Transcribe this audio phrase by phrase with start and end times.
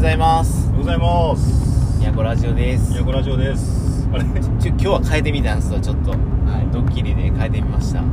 [0.00, 0.66] ございます。
[0.68, 1.98] おはようございます。
[1.98, 2.96] 宮古ラジオです。
[2.96, 4.08] ヤコラジオです。
[4.10, 4.24] あれ？
[4.24, 8.00] ちょ今日は変えてみたんですよちょっと、はい、ドッキリで変えてみました。
[8.00, 8.06] は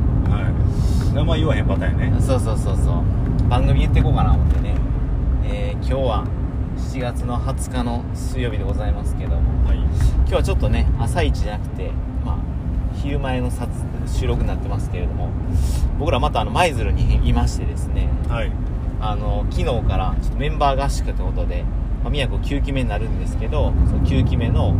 [1.10, 1.14] い。
[1.14, 2.20] 名前言わへんパターンやね。
[2.20, 3.48] そうそうそうそう。
[3.48, 4.74] 番組言っていこうかな思ってね。
[5.44, 6.26] えー、今日は
[6.76, 9.66] 7月の20日の水曜日でございますけども。
[9.66, 9.78] はい。
[9.78, 11.90] 今日はちょっとね朝一じゃなくて
[12.22, 12.36] まあ
[12.96, 13.66] 昼前の撮
[14.06, 15.30] 収録になってますけれども。
[15.98, 18.10] 僕らまたあの舞鶴にいましてですね。
[18.28, 18.52] はい。
[19.00, 21.64] あの昨日からちょっとメンバー合宿ということで、
[22.08, 24.72] まあ、宮古9期目になるんですけどその9期目の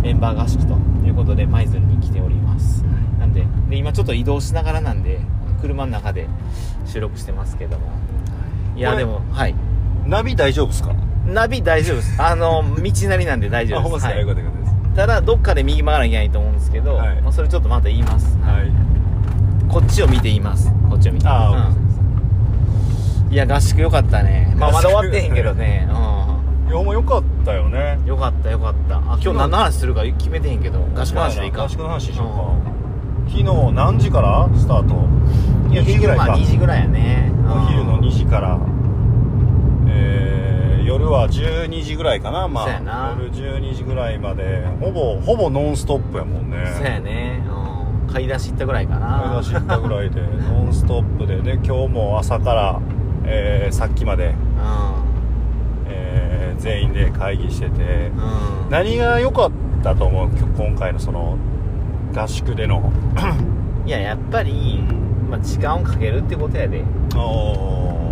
[0.00, 0.74] メンバー合宿と
[1.06, 2.82] いうことで舞鶴に来ております。
[3.20, 5.20] なんでで今ちょっと移動しながらなんで
[5.60, 6.28] 車の中で
[6.86, 7.86] 収録してますけども。
[8.74, 8.80] い。
[8.80, 9.54] やでもはい。
[10.06, 10.94] ナビ大丈夫ですか？
[11.26, 12.22] ナビ大丈夫です。
[12.22, 14.14] あの道なりなんで大丈夫で、はいますか？
[14.14, 14.36] よかっ
[14.96, 17.20] ただどっかで右曲がらなきゃいけないと思うんですけど、はい。
[17.20, 19.70] まあ、それちょっとまた言います、はい。
[19.70, 20.72] こっちを見て言います。
[20.88, 21.28] こっちを見て。
[21.28, 23.32] ああうん。
[23.32, 24.54] いや合宿よかったね。
[24.56, 25.86] まあまだ終わってへんけどね。
[25.90, 26.21] うん
[26.68, 27.98] いやもうよかったよね。
[28.06, 28.96] よかったよかった。
[28.96, 31.64] あ今日何の話するか決めてへんけど合宿の話でいいか？
[31.64, 32.72] 合宿の話しようか。
[33.30, 34.94] 昨日何時からスタート？
[35.72, 36.26] いや2時ぐらいか。
[36.26, 37.32] まあ2時ぐらいやね。
[37.46, 38.58] お昼のうん2時から。
[39.88, 42.48] えー夜は12時ぐらいかな。
[42.48, 43.12] まそうやな。
[43.12, 44.66] あ夜12時ぐらいまで。
[44.80, 46.56] ほぼほぼノンストップやもんね。
[46.76, 47.40] そうやね。
[48.06, 48.12] うん。
[48.12, 49.30] 買い出し行ったぐらいかな。
[49.32, 51.36] 買い出し行ったぐらいでノンストップで。
[51.40, 52.80] で今日も朝から、
[53.24, 55.01] えーさっきまで、うえー
[56.62, 58.70] 全員で会議しててんうん。
[58.70, 59.50] 何が良かっ
[59.82, 60.30] たと思う？
[60.30, 61.36] 今今回のその
[62.14, 62.92] 合宿での。
[63.84, 64.80] いややっぱり、
[65.28, 66.84] まあ、時間をかけるってことやで。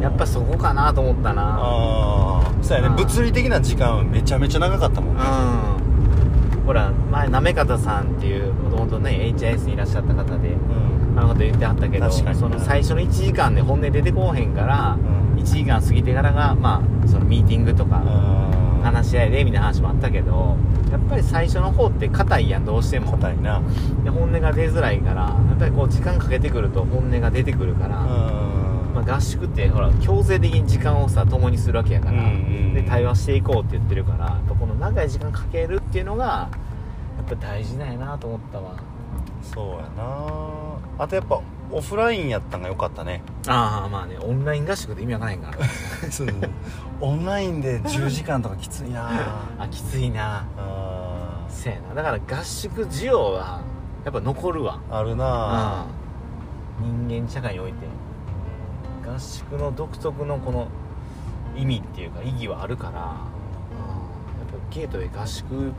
[0.03, 1.59] やっぱそこかなと思ったな。
[1.61, 2.97] ああそうやうん。
[2.97, 5.23] ね物理的な時間めちゃめちゃ長かったもんね。
[5.23, 6.65] うん。
[6.67, 11.19] ほら前なめかたさんっていうもともとね HIS にいらっしゃった方でうん。
[11.19, 20.57] あのこと言ってはったけどその最初の1時間で本音出てこうへんから、うん1時間過ぎてからがまあそのミーティングとかあ話し合いでみたいな話もあったけど
[20.91, 23.13] やっぱり最初の方って硬いやんどうしても。
[23.13, 23.61] 硬いな。
[24.05, 32.23] で本音が出づらいからやっぱりこう時間かけてくると本音が出てくるから、まあ、合宿ってほら強制的に時間をさ共にするわけやから、
[32.75, 36.49] で対話していこうって言ってるからやっぱこの長い時間かけるっていうのが
[37.19, 38.77] やっぱ大事だよなと思ったわ。
[39.43, 41.05] そうやな。
[41.05, 41.41] あとやっぱ
[41.73, 43.23] オフラインやったんが良かったね。
[43.47, 45.59] ああまあねオンライン合宿で意味わからへんから。
[46.11, 46.29] そう
[47.01, 49.09] オンラインで10時間とかきついな。
[49.59, 50.45] あきついな。
[50.57, 51.95] あせやな。
[51.95, 53.61] だから合宿需要は
[54.05, 54.81] やっぱ残るわ。
[54.91, 55.85] ーあるな。
[55.95, 56.01] うん
[57.09, 57.87] 人間社会において。
[59.07, 60.69] 合宿の独特のこの
[61.57, 63.15] 意味っていうか意義はあるから、うん、やっぱ
[64.71, 65.73] ゲートで合宿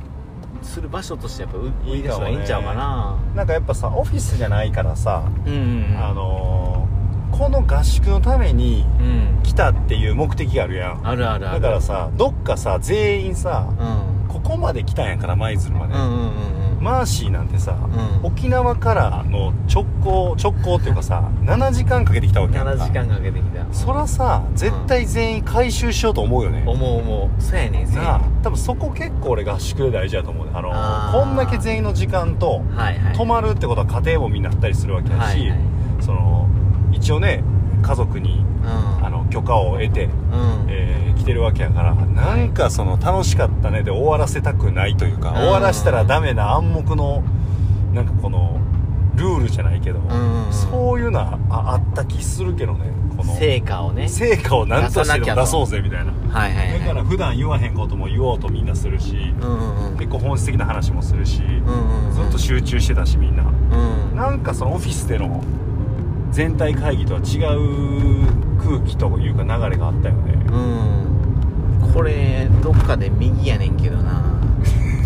[0.61, 3.17] する場所としてやっぱ売いい出したいいんちゃうかな。
[3.35, 5.97] なんかやっぱさオフィスじゃないからさ、うんうんうん。
[6.03, 6.91] あのー
[7.31, 9.43] この合宿のためにうん。
[9.43, 11.07] 来たっていう目的があるやん。
[11.07, 11.61] あるあるある。
[11.61, 14.27] だからさどっかさ全員さうん。
[14.27, 17.77] ここまで来たんやから舞鶴まで、うんうんうんうんマーシーなんてさ、
[18.21, 18.25] うん。
[18.25, 22.71] 沖縄からの直行直行っていうかさ7時間かけてきたわけやんか。
[22.73, 23.65] 7時間かけてきた。
[23.71, 27.41] そらさ絶対全員回収しようと思うよね、思う思う。
[27.41, 30.51] そうやねんせやなあね多分そこ結構俺合宿で大事だと思うね。
[30.55, 31.19] あのあー。
[31.19, 33.13] こんだけ全員の時間とんはいはい。
[33.15, 35.59] 泊まるってことは家庭もみんなあったりするわけだし、はいはい。
[36.01, 36.47] その
[36.91, 37.43] 一応ね
[37.81, 39.05] 家族にうん。
[39.05, 40.65] あの許可を得て、うん。
[40.67, 45.35] えー来てるわけやからなんかその楽しかったねで終わらせたくないというかうん。
[45.37, 47.23] 終わらしたらダメな暗黙の
[47.93, 48.59] なんかこの
[49.15, 54.07] ルールじゃないけど、んそういうのはああった気するけどねこの成果をね。
[54.07, 56.13] 成果を何としてでも出そうぜみたいな。
[56.29, 56.79] はいはいはい。
[56.79, 59.97] だから普段言わへんことも言おうとみんなするしうんうんうん。
[59.97, 62.13] 結構本質的な話もするしうんうんうん。
[62.13, 63.43] ずっと集中してたしみんな。
[63.43, 64.15] うん。
[64.15, 65.43] なんかそのオフィスでの
[66.31, 68.25] 全体会議とは違う
[68.63, 70.33] 空気というか流れがあったよね。
[70.47, 71.10] うん
[71.93, 74.21] これどっかで右やねんけどな。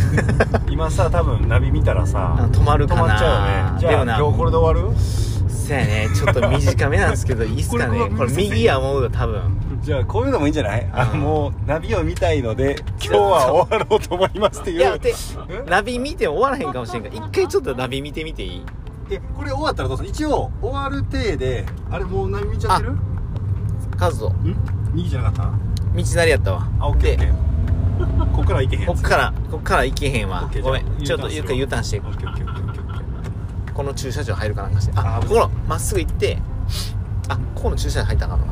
[0.69, 3.01] 今さ多分ナビ見たらさあ止まるかな。
[3.03, 3.79] 止まっちゃうよね。
[3.79, 4.95] じゃあ今日これで終わる？
[4.97, 6.07] そやね。
[6.15, 8.09] ちょっと短めなんですけど いいっすかね。
[8.17, 9.41] これ右や思うよ多分。
[9.81, 10.87] じゃあこういうのもいいんじゃない？
[10.93, 11.19] あうん。
[11.19, 14.77] もうナビを見たいので今日は終わろうと思いますっていう。
[14.77, 15.13] いやで
[15.49, 15.69] え？
[15.69, 18.65] ナビ見て終わらへんかもしれんから 一回ちょっとナビ見てみていい？
[19.09, 20.09] えこれ終わったらどうする？
[20.09, 22.91] 一応終わる体であれもうナビ見ちゃってる？
[22.93, 22.99] ん
[23.97, 24.31] カズト。
[24.93, 25.74] 右じゃなかっ道
[26.15, 26.67] なりやったわ。
[26.79, 28.35] たあオッケーオッケでー。
[28.35, 30.49] こっから行けへんこっからこっから行けへんわ。
[30.61, 31.03] ごめん。
[31.03, 33.71] ちょっとゆっくり U ターンしていこオッケーオッケーオッケーオッケーオッケー。
[33.71, 36.39] うこの駐車場入るかなんかしてああここのまっすぐ行って
[37.29, 38.45] あここの駐車場入ったかな。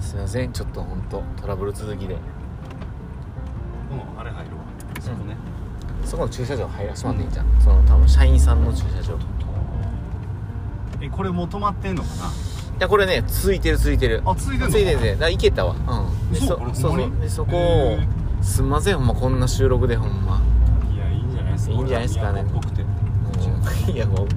[0.00, 0.52] すいません。
[0.52, 2.16] ちょっと本当トラブル続きで。
[3.90, 4.62] 夫うんあれ入るわ。
[5.00, 5.36] そこね。
[6.04, 9.18] そこの駐車場入らせてもらっていいんじゃん、その多分社員さんの駐車場
[11.02, 12.30] えこれもう止まってんのかな？
[12.78, 14.22] やこれねついてるついてる。
[14.24, 15.74] あついてんのついてるねだから行けたわ。
[15.74, 16.32] うん。
[16.32, 17.20] で嘘そそうそう。
[17.20, 20.40] でそこへをすんませんほんまこんな収録でほんま。
[20.92, 22.40] いやいいんじゃないですかいいんじゃないですかね。
[22.40, 22.82] 俺ら都って
[23.88, 23.96] うん。
[23.96, 24.28] いやもう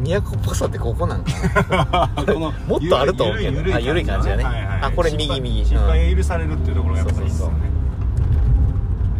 [0.00, 1.32] 都っぽさってここなんか
[1.68, 2.10] な。
[2.24, 3.74] このもっとあると思うけど。
[3.74, 4.44] あゆるい感じがね。
[4.44, 5.64] あこれ右右。
[5.64, 7.54] 失敗が許されるっていうところがやっぱりいいですよね。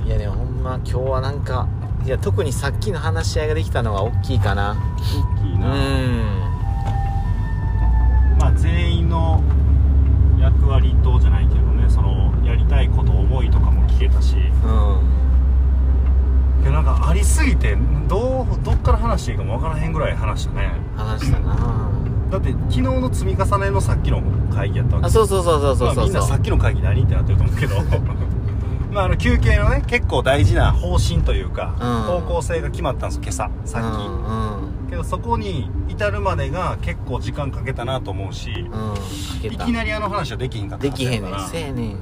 [0.07, 1.67] いやでもほんま今日はなんか
[2.07, 4.73] いや特にさっきの話し合いができたのが大きいかな。
[4.73, 4.79] う大
[5.43, 6.39] きいな、ん
[8.39, 9.43] まあ全員の
[10.41, 14.37] 役割とじゃないけどねそのやりたいこと思いとかも聞けたし。
[14.37, 15.19] うん。
[16.63, 17.77] いやなんかありすぎて
[18.09, 20.73] どうどっから話していいかもわからへんぐらい話したね。
[20.97, 21.91] 話したな。
[22.31, 25.07] だって昨日の積み重ねのさっきの会議やったわけ。
[25.07, 26.05] あそうそうそうそうそうまあ、そう。
[26.05, 27.77] みんなさっきの会議何ってなってると思うけど。
[28.93, 32.21] まああの休憩のね結構大事な方針というか、うん。
[32.21, 34.58] 方向性が決まったんですよ今朝さっき、うんうん
[34.89, 39.01] けどそこに至るまでが結構時間かけたなと思うし、うんか
[39.43, 39.65] けた。
[39.65, 41.49] いきなりあの話はできひんかったできへんねん。
[41.49, 41.97] せやねん。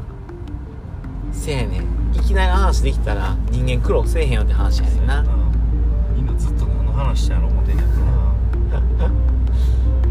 [1.33, 1.83] せやねん。
[2.15, 5.21] いきなり話できたら人間苦労せえへんよって話やねんな。
[5.21, 5.27] うん
[6.17, 7.97] みんなずっと何の話やろう思ってんやろな。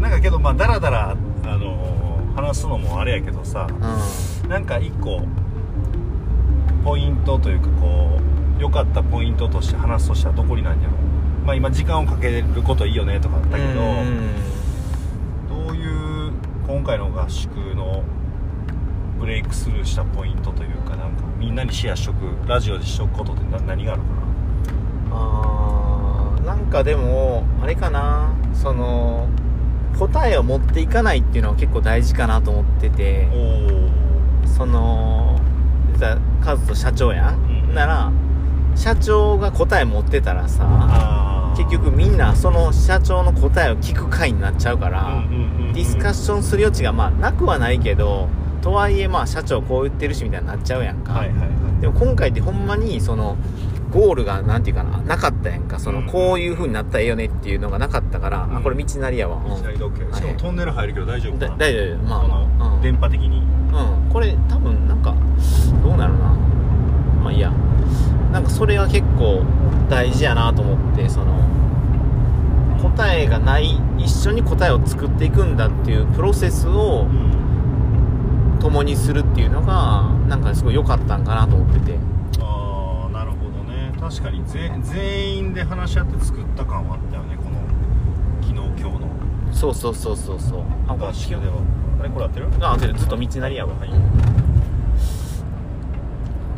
[0.00, 1.96] なんかけどまあダラダラあのー
[2.36, 3.66] 話すのもあれやけどさ
[4.44, 5.22] うなんか一個
[6.84, 8.18] ポイントというかこ
[8.58, 10.92] う良かったポイントとして話すとしたらどこになんやろ
[11.46, 13.80] まあ今時間をかけることいいよねとかあったけど、
[15.48, 16.32] どういう
[16.66, 18.02] 今回の合宿の
[19.20, 24.08] ブレイクスルーしたポイントというかなんかみんなにシェアしとくラジオでしとくことってな何があるか
[25.12, 29.28] あーなんかでもあれかなその
[29.96, 33.28] 答えを持っていかないっていうのは結構大事かなと思ってて
[34.56, 35.40] その
[35.94, 37.38] 実はカズと社長やん、
[37.68, 38.12] うんなら
[38.74, 41.15] 社長が答え持ってたらさあ
[41.56, 45.22] 結局みんなその社長の答えを聞く回になっちゃうから、
[45.72, 48.28] ディスカッシションする余地がまあなくはないけど
[48.60, 51.24] とはいえまあ社長こう言ってるしみたいになっちゃうやんか、
[51.80, 53.36] でも今回ってほんまにその
[53.90, 55.78] ゴールがなんていうかななかったやんか。
[55.78, 58.56] その、うんこういう風になったらええよねっていうのがなかったから、うん。
[58.56, 59.48] あこれ道なりやわ、うん。
[59.48, 61.46] 道なりで OK しかもトンネル入るけど大丈夫か。
[61.46, 63.38] なだ大丈夫まあこまあ、のうん、電波的に。
[63.38, 65.14] うん、これ多分なんか
[65.82, 66.36] どうなるな。
[67.22, 67.52] まあいいや
[68.36, 69.44] なんかそれは結構
[69.88, 71.42] 大事やなと思ってその
[72.82, 81.98] 答えがない一緒に答えを作っていくんだっていうプロセスをうん共にするっていうのがなんかすごい良かったんかなと思ってて。
[82.40, 83.90] ああなるほどね。
[83.98, 87.58] 確かにぜ全員で話し合って作った感はあったよねこの
[88.42, 89.08] 昨日今日の。
[89.50, 90.60] そうそうそうそうそう。
[90.88, 91.54] あこれ合宿では。
[92.00, 92.48] あれこれ合ってる？
[92.60, 93.90] あずっと道なりやわ、はい。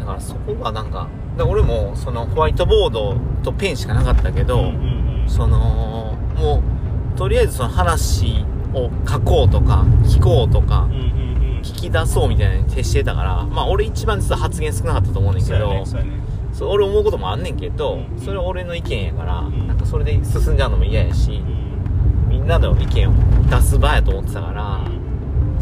[0.00, 1.06] だからそこがなんか
[1.38, 5.28] だから俺もそのホワイトボードとペンしかなかったけど、うんうんうん。
[5.28, 6.62] そのも
[7.14, 8.44] うとりあえずその話
[8.74, 11.60] を書こうとか聞こうとかうんうんうん。
[11.62, 16.12] 聞き出そうみたいなのに徹してたからまあ俺一番実は発言少なかったと思うねんけどねそうやね。
[16.52, 18.20] そう俺思うこともあんねんけどうん。
[18.20, 19.68] それは俺の意見やからん。
[19.68, 22.28] なんかそれで進んじゃうのも嫌やしうん。
[22.28, 23.12] みんなの意見を
[23.48, 24.84] 出す場やと思ってたから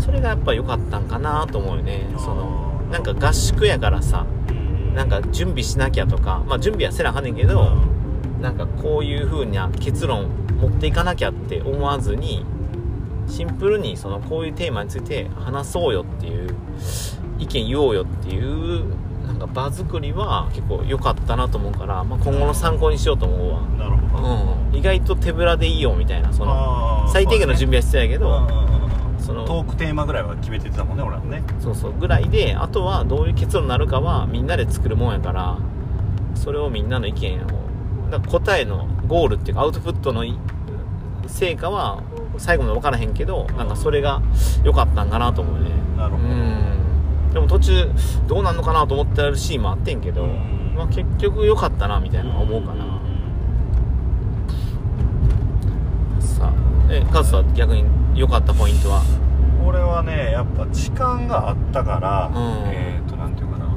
[0.03, 2.07] それがやっぱ良かったんかなと思うよね。
[2.19, 4.36] そのなんか合宿やからさうん
[4.97, 7.71] なんか準備しなきゃとかまあ準備はせなあかんねんけど
[8.41, 10.29] なんかこういう風な結論
[10.59, 12.45] 持っていかなきゃって思わずに
[13.29, 16.57] シンプルにそのこういうテーマについて話そうよっていう
[17.39, 18.85] 意見言おうよっていう
[19.27, 23.61] なんか場作りは結構良かったなと思うから、まあ、今後の参考にしようと思うわ。
[23.77, 24.63] なるほど。
[24.71, 24.77] うん。
[24.79, 28.76] 意外と手ぶらでいいよみたいなその最低限の準備は必要やけど
[29.27, 31.43] そのトークテーマぐらいは決めてたもんね俺らもね。
[31.59, 35.59] そうそうぐらいであとはどういう結論になるかはみんなで作るもんやから
[36.37, 40.39] それをみんなの意見をだ答えのゴールっていうかアウトプットのい
[41.27, 42.05] 成果は
[42.39, 44.23] 最後まで分からへんけどなんかそれが
[44.63, 45.71] 良かったんかなと思うね。
[45.97, 46.29] うなるほど。
[46.29, 47.33] ん。
[47.33, 47.91] でも途中
[48.29, 50.75] どうなんのかなと思ってるシーンもあってんけど、うん。
[50.77, 53.01] まあ、結局良かったなみたいな思うかな、
[56.21, 56.53] さあ
[56.91, 57.85] えカズは逆に
[58.17, 59.03] 良かったポイントは？
[59.65, 62.71] 俺はねやっぱ時間があったから、うん。
[62.73, 63.67] えっ、ー、となんていうかな。
[63.67, 63.75] うん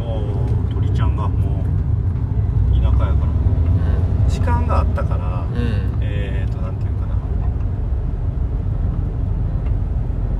[0.00, 3.08] おー鳥ちゃんがもう田舎やから。
[3.10, 4.28] うん。
[4.28, 5.98] 時間があったから、うん。
[6.00, 7.14] えっ、ー、となんていうかな。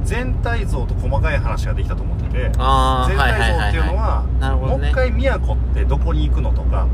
[0.05, 2.69] 全体像と細かい話ができたと思ってて全体像
[3.69, 4.25] っていうのは,、
[4.57, 6.87] もう一回宮古ってどこに行くのとか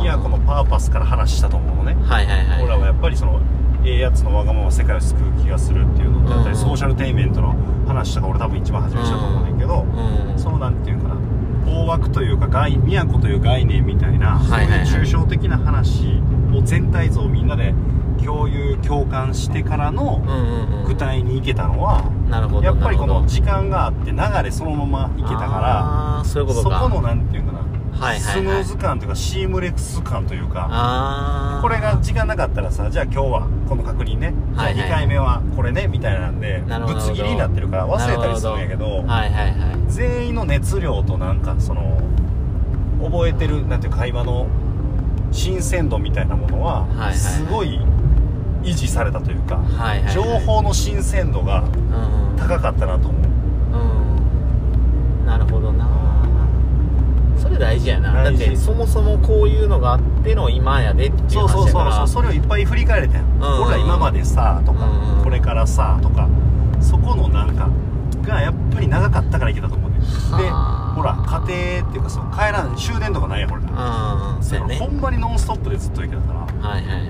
[0.00, 1.94] 宮古のパーパスから話したと思うのね。
[2.06, 6.60] はいはいはい俺らはやっぱりそのええやつのわがまま世界を救う気がするっていうのだったり、うん。
[6.60, 7.54] ソーシャルテイメントの
[7.86, 10.38] 話とか俺多分一番初めにしたと思うねんけど、うん。
[10.38, 11.16] そのなんていうかな
[11.66, 16.20] 大枠というか概宮古という概念みたいな、そういう抽象的な話
[16.54, 17.74] を全体像をみんなで
[18.24, 20.22] 共有共感してからの
[20.86, 22.04] 具体に行けたのは、
[22.62, 26.05] やっぱりこの時間があって流れそのまま行けたかあー
[26.36, 26.78] そういうらことか。
[26.80, 28.20] そこのなんていうかな、はいはいはい。
[28.20, 31.58] スムーズ感というかシームレス感というか。
[31.62, 34.74] これが時間なかったらさじゃあ今日はこの確認ね、はいはい。
[34.74, 39.54] じゃあ2回目はこれねみたいなんでぶつ切りになってるから忘れたりするんやけどはいはいはい。
[39.88, 42.00] 全員の熱量となんかその
[43.02, 44.46] 覚えてるなんていうか会話の
[45.32, 47.80] 新鮮度みたいなものはすごい
[48.62, 50.14] 維持されたというか、はいはいはい。
[50.14, 53.22] 情報の新鮮度がうんうん高かったなと思う。
[53.22, 53.26] う
[55.22, 55.86] んなるほどな
[57.36, 58.24] それ大事やな。
[58.24, 62.08] だってそもそもこういうのがあっての今やでっていうそうそうそうそう。
[62.08, 63.40] それをいっぱい振り返れてん、ん。
[63.40, 63.62] うん。
[63.62, 65.18] 俺ら今までさとか、うん。
[65.18, 66.28] うんこれからさとか。
[66.80, 67.68] そこのなんか
[68.22, 70.94] がやっぱり長かったからいけたと思うねではあ。
[70.94, 71.14] ほら
[71.46, 73.50] 家庭っていうかその帰らん終電とかないやん。
[73.50, 74.78] ほらうんうんそうやね。
[74.78, 76.32] ほんまにノンストップでずっといけたか
[76.62, 76.68] ら。
[76.68, 77.08] はいはいはい。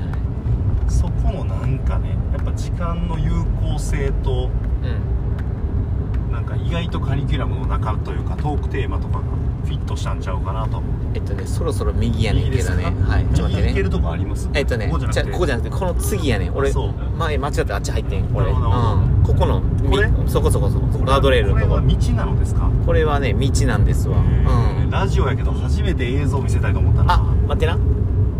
[0.88, 4.48] そこのなんかねやっぱ時間の有効性と
[4.82, 6.32] うん。
[6.32, 9.22] なんか意外とカリキュラムの中というかトークテーマとかが
[9.66, 10.80] フィットしたんちゃうかなと。
[11.14, 12.84] えっとねそろそろ右やねんけどね。
[12.84, 13.68] はいちょっと待ってね。
[13.68, 14.48] 右行けるとこあります？
[14.54, 16.54] えっとねここじゃここじゃなくてこの次やねん。
[16.54, 16.92] 俺そう。
[17.16, 18.28] 前間違ってあっち入ってん。
[18.28, 19.02] これなるほどなるほど。
[19.02, 19.22] うん。
[19.24, 20.10] ここのみこれ？
[20.26, 21.74] そこそこそこガードレールのとこ。
[21.74, 22.70] これは道なのですか？
[22.86, 24.18] これはね道なんですわ。
[24.18, 24.90] うん。
[24.90, 27.14] ラジオやけど初めて映像見せたいと思ったな。
[27.14, 27.78] あ待ってな。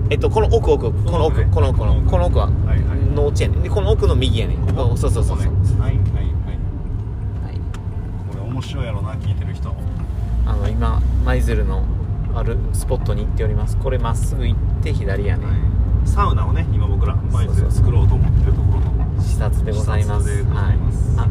[0.09, 1.51] えっとこの奥奥この奥ね。
[1.53, 2.99] この奥このこの奥ははいはい。
[3.15, 3.63] 農地やねん。
[3.63, 4.59] でこの奥の右やねん。
[4.69, 5.39] そうそうそうそう。
[5.39, 5.47] ね。
[5.81, 6.25] はいはいはい。
[7.47, 7.61] はい。
[8.31, 9.75] これ面白いやろな聞いてる人。
[10.47, 11.85] あの今舞鶴の
[12.37, 13.77] あるスポットに行っております。
[13.79, 15.45] これまっすぐ行って左やね。
[16.05, 20.29] サウナをね今僕ら毎日そうそう作ろうと思ってるところの視察でございます。
[20.45, 20.77] はい。
[21.17, 21.27] あ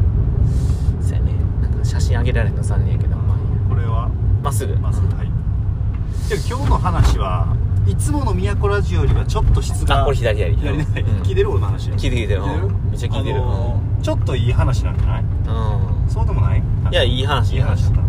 [1.02, 1.32] そうやね。
[1.62, 3.38] なんか写真あげられるの残念やけどまあ
[3.70, 4.10] これは？
[4.42, 4.76] まっすぐ。
[4.76, 5.30] まずはい。
[6.28, 11.22] で今日の話はいつもの都ラジオよりはちょっと質があこれ左左左ねうん。
[11.22, 12.42] 聞いてる俺の話聞いてる
[12.90, 13.36] めっちゃ聞いてる。
[13.36, 15.22] あのーちょっといい話なんじゃない？
[15.22, 16.10] うん。
[16.10, 16.62] そうでもない？
[16.90, 17.54] いやいい話。
[17.54, 18.00] いい話だった。
[18.02, 18.05] で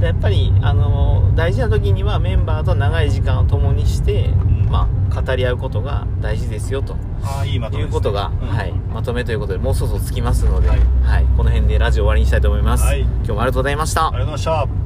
[0.00, 4.68] やっぱり、あの大事な時にはメンバーと長い時間を共にして、ん。
[4.70, 6.96] まあ、語り合うことが大事ですよと。
[7.44, 7.84] いいまとね。
[7.84, 8.48] いうことが、うん。
[8.48, 13.00] はい、まとめということでもうそろそろつきますので、ははいいこの辺でラジオ終わりにしたいと思います、はい。
[13.00, 14.08] 今日もありがとうございました。
[14.08, 14.85] ありがとうございました。